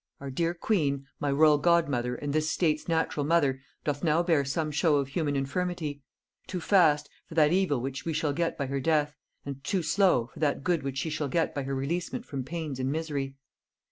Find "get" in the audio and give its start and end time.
8.33-8.57, 11.29-11.53